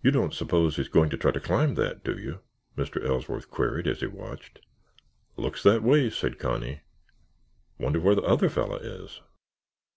"You 0.00 0.12
don't 0.12 0.32
suppose 0.32 0.76
he's 0.76 0.86
going 0.86 1.10
to 1.10 1.16
try 1.16 1.32
to 1.32 1.40
climb 1.40 1.74
that, 1.74 2.04
do 2.04 2.16
you?" 2.16 2.38
Mr. 2.78 3.04
Ellsworth 3.04 3.50
queried 3.50 3.88
as 3.88 3.98
he 3.98 4.06
watched. 4.06 4.60
"Looks 5.36 5.64
that 5.64 5.82
way," 5.82 6.08
said 6.08 6.38
Connie. 6.38 6.82
"Wonder 7.76 7.98
where 7.98 8.14
the 8.14 8.22
other 8.22 8.48
fellow 8.48 8.76
is." 8.76 9.20